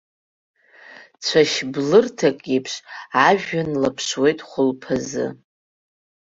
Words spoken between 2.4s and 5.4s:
еиԥш ажәҩан лаԥшуеит хәылԥазы.